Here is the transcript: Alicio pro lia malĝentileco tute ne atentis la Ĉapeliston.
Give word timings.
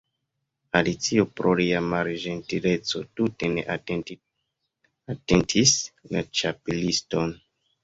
Alicio 0.77 1.25
pro 1.39 1.51
lia 1.59 1.81
malĝentileco 1.89 3.03
tute 3.21 3.51
ne 3.57 3.67
atentis 3.75 5.77
la 6.17 6.27
Ĉapeliston. 6.43 7.39